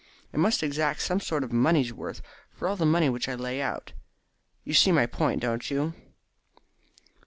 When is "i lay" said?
3.29-3.61